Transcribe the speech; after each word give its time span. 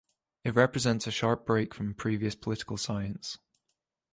It 0.43 0.55
represents 0.55 1.05
a 1.05 1.11
sharp 1.11 1.45
break 1.45 1.75
from 1.75 1.93
previous 1.93 2.33
political 2.33 2.75
science. 2.75 3.37